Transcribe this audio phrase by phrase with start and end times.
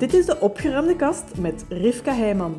[0.00, 2.56] Dit is de opgeruimde kast met Rivka Heijman.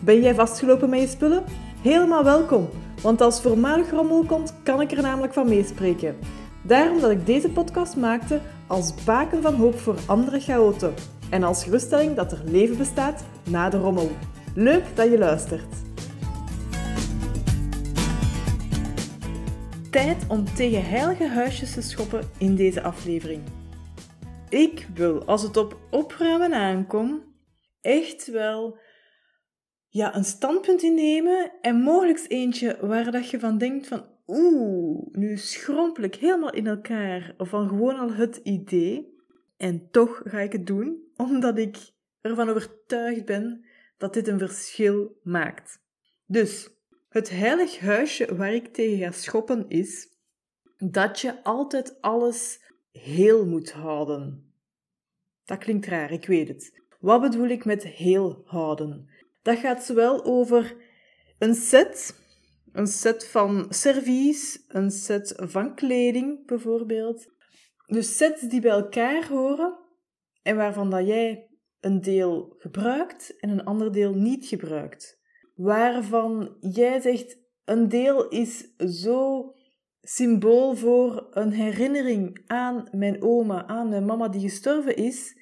[0.00, 1.44] Ben jij vastgelopen met je spullen?
[1.82, 2.68] Helemaal welkom,
[3.02, 6.16] want als voormalig rommel komt, kan ik er namelijk van meespreken.
[6.62, 10.94] Daarom dat ik deze podcast maakte als baken van hoop voor andere chaoten
[11.30, 14.10] en als geruststelling dat er leven bestaat na de rommel.
[14.54, 15.74] Leuk dat je luistert.
[19.90, 23.40] Tijd om tegen heilige huisjes te schoppen in deze aflevering.
[24.50, 27.22] Ik wil, als het op opruimen aankomt,
[27.80, 28.78] echt wel
[29.88, 35.36] ja, een standpunt innemen en mogelijk eentje waar dat je van denkt van oeh, nu
[35.36, 39.16] schrompel ik helemaal in elkaar van gewoon al het idee.
[39.56, 41.76] En toch ga ik het doen, omdat ik
[42.20, 43.64] ervan overtuigd ben
[43.98, 45.82] dat dit een verschil maakt.
[46.26, 46.70] Dus,
[47.08, 50.08] het heilig huisje waar ik tegen ga schoppen is
[50.76, 52.66] dat je altijd alles
[53.00, 54.52] heel moet houden.
[55.44, 56.82] Dat klinkt raar, ik weet het.
[57.00, 59.08] Wat bedoel ik met heel houden?
[59.42, 60.76] Dat gaat zowel over
[61.38, 62.20] een set,
[62.72, 67.26] een set van servies, een set van kleding bijvoorbeeld.
[67.86, 69.78] Dus sets die bij elkaar horen
[70.42, 71.48] en waarvan dat jij
[71.80, 75.18] een deel gebruikt en een ander deel niet gebruikt.
[75.54, 79.52] Waarvan jij zegt een deel is zo
[80.08, 85.36] symbool voor een herinnering aan mijn oma, aan mijn mama die gestorven is,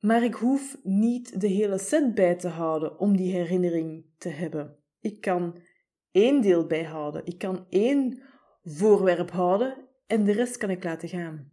[0.00, 4.76] maar ik hoef niet de hele set bij te houden om die herinnering te hebben.
[5.00, 5.62] Ik kan
[6.10, 8.22] één deel bijhouden, ik kan één
[8.62, 11.52] voorwerp houden en de rest kan ik laten gaan.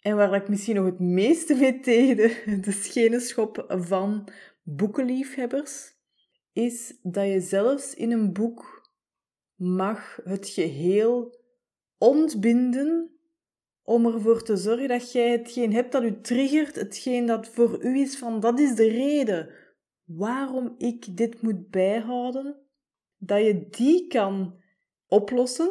[0.00, 4.28] En waar ik misschien nog het meeste mee tegen de, de schenen schop van
[4.62, 5.92] boekenliefhebbers,
[6.52, 8.90] is dat je zelfs in een boek
[9.54, 11.40] mag het geheel
[12.02, 13.10] ontbinden
[13.82, 17.98] om ervoor te zorgen dat jij hetgeen hebt dat u triggert, hetgeen dat voor u
[17.98, 19.48] is van dat is de reden
[20.04, 22.56] waarom ik dit moet bijhouden,
[23.18, 24.60] dat je die kan
[25.06, 25.70] oplossen,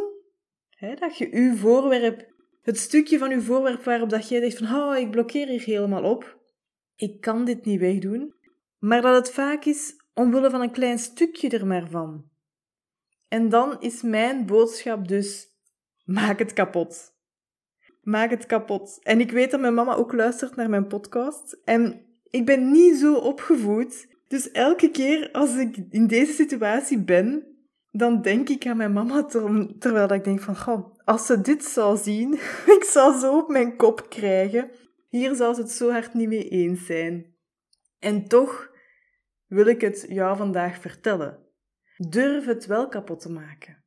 [0.69, 4.81] hè, dat je uw voorwerp, het stukje van uw voorwerp waarop dat jij zegt van
[4.81, 6.39] oh, ik blokkeer hier helemaal op,
[6.95, 8.35] ik kan dit niet wegdoen,
[8.79, 12.29] maar dat het vaak is omwille van een klein stukje er maar van.
[13.27, 15.50] En dan is mijn boodschap dus
[16.11, 17.13] Maak het kapot.
[18.01, 18.99] Maak het kapot.
[19.03, 21.57] En ik weet dat mijn mama ook luistert naar mijn podcast.
[21.63, 24.07] En ik ben niet zo opgevoed.
[24.27, 27.45] Dus elke keer als ik in deze situatie ben,
[27.91, 29.25] dan denk ik aan mijn mama
[29.79, 32.33] terwijl ik denk van, als ze dit zou zien,
[32.77, 34.71] ik zou zo op mijn kop krijgen.
[35.09, 37.35] Hier zou ze het zo hard niet mee eens zijn.
[37.99, 38.71] En toch
[39.47, 41.39] wil ik het jou vandaag vertellen.
[41.97, 43.80] Durf het wel kapot te maken.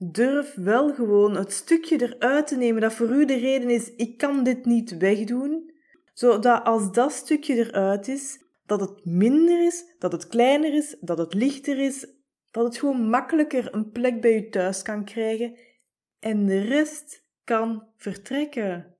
[0.00, 4.16] Durf wel gewoon het stukje eruit te nemen dat voor u de reden is: ik
[4.16, 5.72] kan dit niet wegdoen.
[6.12, 11.18] Zodat als dat stukje eruit is, dat het minder is, dat het kleiner is, dat
[11.18, 12.06] het lichter is,
[12.50, 15.58] dat het gewoon makkelijker een plek bij u thuis kan krijgen
[16.18, 18.96] en de rest kan vertrekken.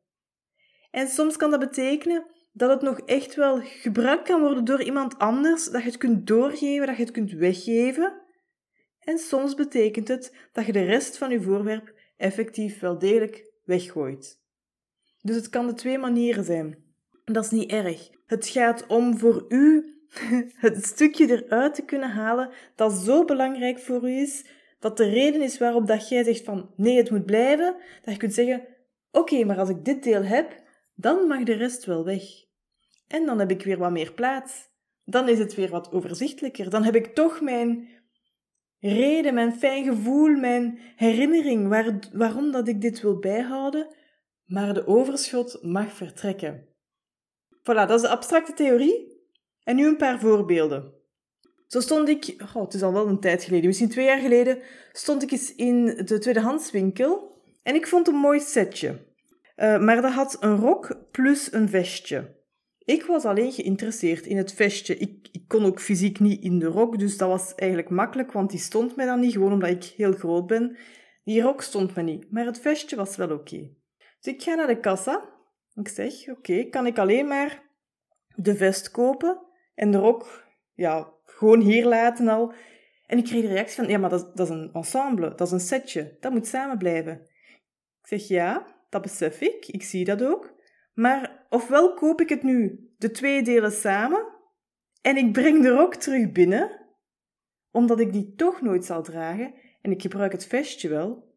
[0.90, 5.18] En soms kan dat betekenen dat het nog echt wel gebruikt kan worden door iemand
[5.18, 8.26] anders, dat je het kunt doorgeven, dat je het kunt weggeven.
[9.08, 14.40] En soms betekent het dat je de rest van je voorwerp effectief wel degelijk weggooit.
[15.22, 16.78] Dus het kan de twee manieren zijn.
[17.24, 18.10] Dat is niet erg.
[18.26, 19.94] Het gaat om voor u
[20.66, 24.44] het stukje eruit te kunnen halen dat zo belangrijk voor u is,
[24.78, 28.20] dat de reden is waarop dat jij zegt van nee, het moet blijven, dat je
[28.20, 28.66] kunt zeggen
[29.10, 30.62] oké, maar als ik dit deel heb,
[30.94, 32.22] dan mag de rest wel weg.
[33.06, 34.68] En dan heb ik weer wat meer plaats.
[35.04, 36.70] Dan is het weer wat overzichtelijker.
[36.70, 37.88] Dan heb ik toch mijn
[38.80, 43.94] reden, mijn fijn gevoel, mijn herinnering waar, waarom dat ik dit wil bijhouden,
[44.44, 46.66] maar de overschot mag vertrekken.
[47.58, 49.16] Voilà, dat is de abstracte theorie.
[49.62, 50.92] En nu een paar voorbeelden.
[51.66, 54.58] Zo stond ik, oh, het is al wel een tijd geleden, misschien twee jaar geleden,
[54.92, 59.06] stond ik eens in de tweedehandswinkel en ik vond een mooi setje.
[59.56, 62.36] Uh, maar dat had een rok plus een vestje.
[62.88, 64.96] Ik was alleen geïnteresseerd in het vestje.
[64.96, 68.50] Ik, ik, kon ook fysiek niet in de rok, dus dat was eigenlijk makkelijk, want
[68.50, 70.76] die stond mij dan niet, gewoon omdat ik heel groot ben.
[71.24, 73.70] Die rok stond me niet, maar het vestje was wel oké.
[74.20, 75.28] Dus ik ga naar de kassa.
[75.74, 77.62] Ik zeg, oké, kan ik alleen maar
[78.34, 79.40] de vest kopen
[79.74, 80.44] en de rok,
[80.74, 82.52] ja, gewoon hier laten al.
[83.06, 85.52] En ik kreeg de reactie van, ja, maar dat, dat is een ensemble, dat is
[85.52, 87.12] een setje, dat moet samen blijven.
[88.00, 90.56] Ik zeg, ja, dat besef ik, ik zie dat ook.
[90.98, 94.26] Maar ofwel koop ik het nu de twee delen samen
[95.02, 96.70] en ik breng de rok terug binnen,
[97.70, 101.34] omdat ik die toch nooit zal dragen en ik gebruik het vestje wel.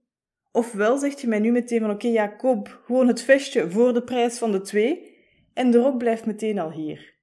[0.51, 4.03] Ofwel zegt je mij nu meteen van oké, ja, koop gewoon het vestje voor de
[4.03, 5.17] prijs van de twee
[5.53, 7.17] en de rok blijft meteen al hier.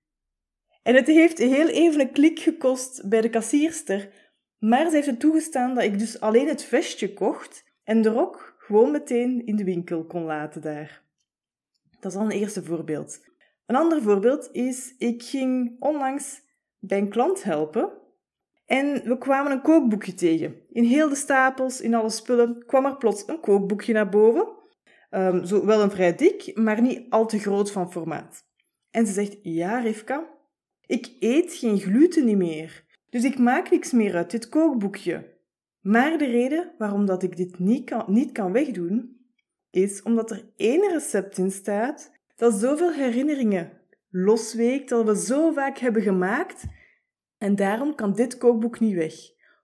[0.82, 4.10] En het heeft heel even een klik gekost bij de kassierster,
[4.58, 8.56] maar ze heeft het toegestaan dat ik dus alleen het vestje kocht en de rok
[8.58, 11.06] gewoon meteen in de winkel kon laten daar.
[12.00, 13.26] Dat is al een eerste voorbeeld.
[13.66, 16.42] Een ander voorbeeld is, ik ging onlangs
[16.78, 17.92] bij een klant helpen
[18.66, 20.54] en we kwamen een kookboekje tegen.
[20.70, 24.48] In heel de stapels, in alle spullen, kwam er plots een kookboekje naar boven.
[25.10, 28.46] Um, zo wel een vrij dik, maar niet al te groot van formaat.
[28.90, 30.28] En ze zegt, ja Rivka,
[30.86, 32.84] ik eet geen gluten niet meer.
[33.10, 35.36] Dus ik maak niks meer uit dit kookboekje.
[35.80, 39.17] Maar de reden waarom dat ik dit niet kan, niet kan wegdoen,
[39.70, 43.78] is omdat er één recept in staat dat zoveel herinneringen
[44.10, 46.64] losweekt, dat we zo vaak hebben gemaakt.
[47.38, 49.14] En daarom kan dit kookboek niet weg.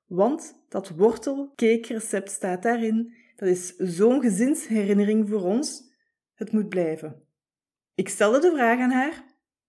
[0.07, 3.15] Want dat wortelcakerecept staat daarin.
[3.37, 5.83] Dat is zo'n gezinsherinnering voor ons.
[6.35, 7.23] Het moet blijven.
[7.95, 9.25] Ik stelde de vraag aan haar.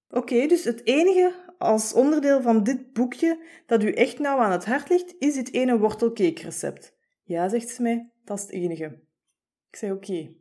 [0.09, 4.65] Oké, dus het enige als onderdeel van dit boekje dat u echt nauw aan het
[4.65, 6.93] hart ligt, is dit ene wortelcakerecept.
[7.23, 9.04] Ja, zegt ze mij, dat is het enige.
[9.75, 10.33] Ik zei oké.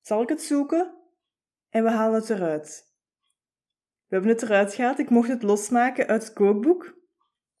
[0.00, 0.94] Zal ik het zoeken?
[1.68, 2.94] En we halen het eruit.
[4.06, 4.98] We hebben het eruit gehaald.
[4.98, 6.94] Ik mocht het losmaken uit het kookboek.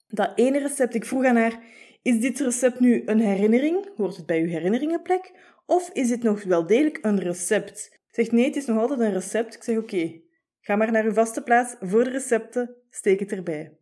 [0.06, 1.62] Dat ene recept, ik vroeg aan haar,
[2.02, 3.96] is dit recept nu een herinnering?
[3.96, 5.32] Hoort het bij uw herinneringenplek?
[5.66, 8.00] Of is dit nog wel degelijk een recept?
[8.10, 9.54] Zegt nee, het is nog altijd een recept.
[9.54, 10.20] Ik zeg oké,
[10.60, 13.78] ga maar naar uw vaste plaats voor de recepten, steek het erbij.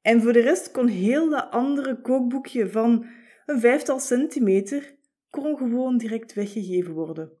[0.00, 3.06] En voor de rest kon heel dat andere kookboekje van
[3.46, 4.97] een vijftal centimeter
[5.30, 7.32] kon gewoon direct weggegeven worden.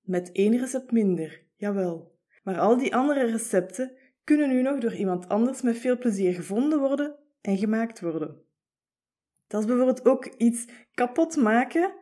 [0.00, 2.18] Met één recept minder, jawel.
[2.42, 6.78] Maar al die andere recepten kunnen nu nog door iemand anders met veel plezier gevonden
[6.78, 8.42] worden en gemaakt worden.
[9.46, 11.94] Dat is bijvoorbeeld ook iets kapot maken,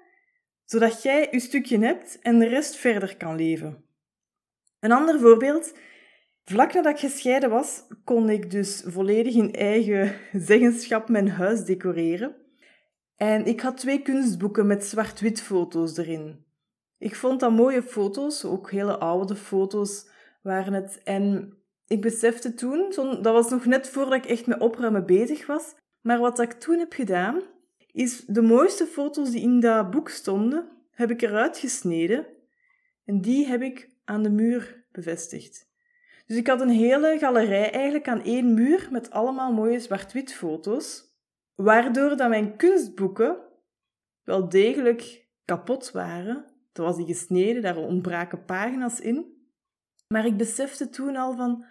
[0.64, 3.84] zodat jij je stukje hebt en de rest verder kan leven.
[4.80, 5.74] Een ander voorbeeld.
[6.44, 10.14] Vlak nadat ik gescheiden was, kon ik dus volledig in eigen
[10.46, 12.36] zeggenschap mijn huis decoreren.
[13.20, 16.44] En ik had twee kunstboeken met zwart-wit foto's erin.
[16.98, 20.08] Ik vond dat mooie foto's, ook hele oude foto's
[20.42, 21.00] waren het.
[21.04, 21.54] En
[21.86, 26.18] ik besefte toen, dat was nog net voordat ik echt met opruimen bezig was, maar
[26.18, 27.40] wat ik toen heb gedaan,
[27.92, 32.26] is de mooiste foto's die in dat boek stonden, heb ik eruit gesneden
[33.04, 35.68] en die heb ik aan de muur bevestigd.
[36.26, 41.09] Dus ik had een hele galerij eigenlijk aan één muur met allemaal mooie zwart-wit foto's,
[41.62, 43.36] waardoor dat mijn kunstboeken
[44.22, 49.38] wel degelijk kapot waren toen was die gesneden, daar ontbraken pagina's in.
[50.08, 51.64] Maar ik besefte toen al van,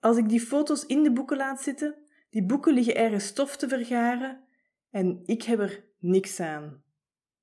[0.00, 1.94] als ik die foto's in de boeken laat zitten,
[2.30, 4.44] die boeken liggen ergens stof te vergaren
[4.90, 6.82] en ik heb er niks aan.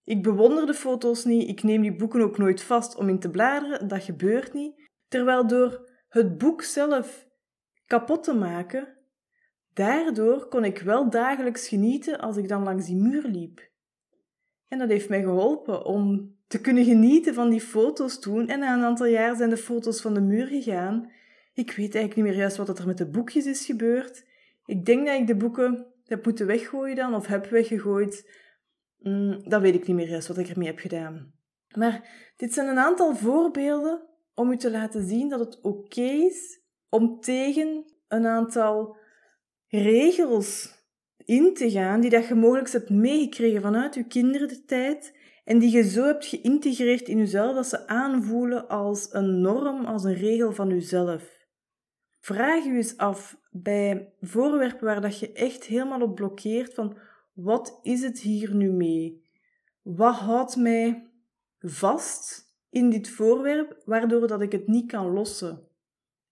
[0.03, 3.29] Ik bewonder de foto's niet, ik neem die boeken ook nooit vast om in te
[3.29, 4.89] bladeren, dat gebeurt niet.
[5.07, 7.27] Terwijl door het boek zelf
[7.85, 8.96] kapot te maken,
[9.77, 13.69] daardoor kon ik wel dagelijks genieten als ik dan langs die muur liep.
[14.67, 18.47] En dat heeft mij geholpen om te kunnen genieten van die foto's toen.
[18.47, 21.11] En na een aantal jaar zijn de foto's van de muur gegaan.
[21.53, 24.25] Ik weet eigenlijk niet meer juist wat er met de boekjes is gebeurd.
[24.65, 28.31] Ik denk dat ik de boeken heb moeten weggooien dan, of heb weggegooid.
[28.99, 31.33] Mm, dat weet ik niet meer juist wat ik ermee heb gedaan.
[31.75, 34.01] Maar dit zijn een aantal voorbeelden
[34.33, 38.97] om u te laten zien dat het oké is om tegen een aantal
[39.69, 40.75] regels
[41.25, 45.89] in te gaan die dat je mogelijk hebt meegekregen vanuit je tijd en die je
[45.89, 50.69] zo hebt geïntegreerd in jezelf dat ze aanvoelen als een norm, als een regel van
[50.69, 51.35] jezelf.
[52.19, 56.97] Vraag je eens af bij voorwerpen waar dat je echt helemaal op blokkeert van
[57.33, 59.25] wat is het hier nu mee?
[59.81, 61.11] Wat houdt mij
[61.59, 65.66] vast in dit voorwerp waardoor dat ik het niet kan lossen?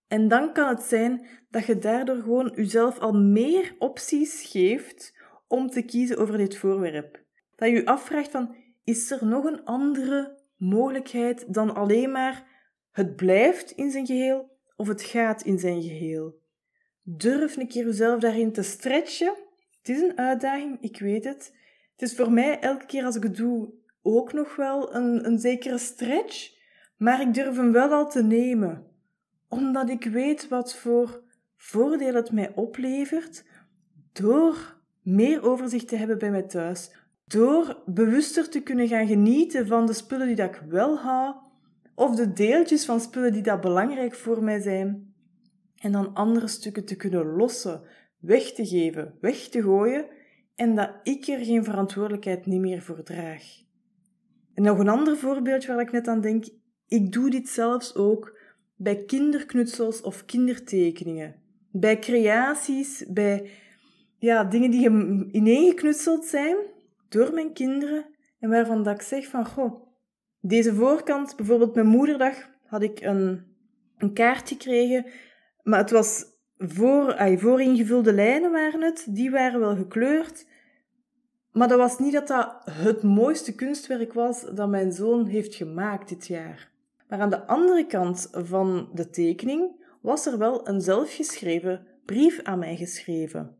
[0.08, 5.14] En dan kan het zijn dat je daardoor gewoon jezelf al meer opties geeft
[5.48, 7.24] om te kiezen over dit voorwerp.
[7.56, 12.48] Dat je je afvraagt van is er nog een andere mogelijkheid dan alleen maar
[12.92, 16.44] het blijft in zijn geheel of het gaat in zijn geheel?
[17.04, 19.34] Durf een keer jezelf daarin te stretchen.
[19.78, 21.54] Het is een uitdaging, ik weet het.
[21.92, 25.40] Het is voor mij elke keer als ik het doe ook nog wel een, een
[25.40, 26.54] zekere stretch,
[26.98, 28.95] maar ik durf hem wel al te nemen,
[29.48, 31.24] omdat ik weet wat voor
[31.58, 33.46] voordeel het mij oplevert
[34.12, 36.92] door meer overzicht te hebben bij mij thuis,
[37.25, 41.36] door bewuster te kunnen gaan genieten van de spullen die dat ik wel hou,
[41.96, 45.14] of de deeltjes van spullen die dat belangrijk voor mij zijn,
[45.75, 47.82] en dan andere stukken te kunnen lossen,
[48.20, 50.06] weg te geven, weg te gooien,
[50.56, 53.44] en dat ik er geen verantwoordelijkheid niet meer voor draag.
[54.54, 56.46] En nog een ander voorbeeldje waar ik net aan denk,
[56.88, 58.35] ik doe dit zelfs ook
[58.75, 61.44] bij kinderknutsels of kindertekeningen.
[61.72, 63.50] bij creaties, bij
[64.17, 64.89] ja, dingen die
[65.32, 66.58] ineengeknutseld zijn
[67.10, 68.05] door mijn kinderen
[68.39, 69.88] en waarvan dat ik zeg van, goh,
[70.39, 73.44] deze voorkant, bijvoorbeeld mijn moederdag, had ik een,
[73.98, 75.05] een kaart gekregen,
[75.63, 76.25] maar het was
[76.58, 80.46] voor, ay, voor ingevulde lijnen waren het, die waren wel gekleurd,
[81.51, 86.10] maar dat was niet dat dat het mooiste kunstwerk was dat mijn zoon heeft gemaakt
[86.10, 86.74] dit jaar.
[87.08, 92.60] Maar aan de andere kant van de tekening was er wel een zelfgeschreven brief aan
[92.60, 93.56] mij geschreven.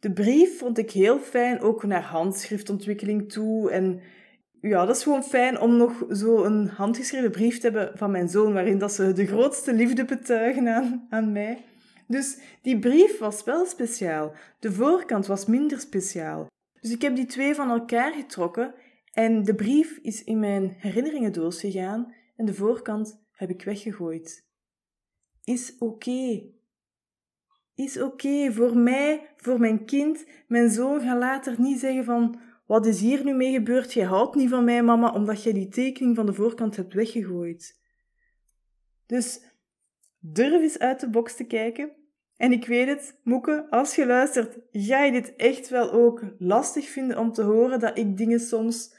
[0.00, 3.70] De brief vond ik heel fijn, ook naar handschriftontwikkeling toe.
[3.70, 4.00] En
[4.60, 8.28] ja, dat is gewoon fijn om nog zo een handgeschreven brief te hebben van mijn
[8.28, 11.64] zoon, waarin dat ze de grootste liefde betuigen aan, aan mij.
[12.06, 14.32] Dus die brief was wel speciaal.
[14.58, 16.46] De voorkant was minder speciaal.
[16.80, 18.74] Dus ik heb die twee van elkaar getrokken
[19.12, 24.46] en de brief is in mijn herinneringendoos gegaan en de voorkant heb ik weggegooid.
[25.44, 26.42] Is oké.
[27.74, 30.26] Is oké voor mij, voor mijn kind.
[30.48, 33.92] Mijn zoon gaat later niet zeggen van wat is hier nu mee gebeurd?
[33.92, 37.80] Jij houdt niet van mij, mama, omdat jij die tekening van de voorkant hebt weggegooid.
[39.06, 39.40] Dus
[40.18, 41.90] durf eens uit de box te kijken.
[42.36, 46.88] En ik weet het, Moeke, als je luistert, ga je dit echt wel ook lastig
[46.88, 48.94] vinden om te horen dat ik dingen soms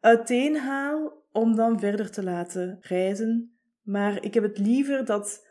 [0.00, 3.56] uiteenhaal om dan verder te laten reizen.
[3.82, 5.46] Maar ik heb het liever dat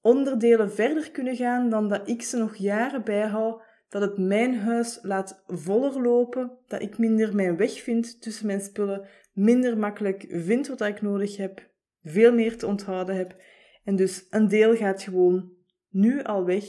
[0.00, 4.98] onderdelen verder kunnen gaan dan dat ik ze nog jaren bijhoud, dat het mijn huis
[5.02, 10.68] laat voller lopen, dat ik minder mijn weg vind tussen mijn spullen, minder makkelijk vind
[10.68, 11.70] wat ik nodig heb,
[12.02, 13.36] veel meer te onthouden heb.
[13.84, 15.52] En dus een deel gaat gewoon
[15.90, 16.64] nu al weg.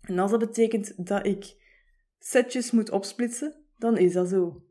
[0.00, 1.56] En als dat betekent dat ik
[2.18, 4.62] setjes moet opsplitsen, dan is dat zo.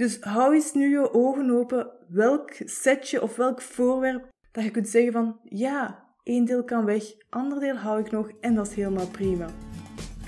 [0.00, 4.88] Dus hou eens nu je ogen open welk setje of welk voorwerp dat je kunt
[4.88, 8.74] zeggen van ja, één deel kan weg, ander deel hou ik nog en dat is
[8.74, 9.46] helemaal prima.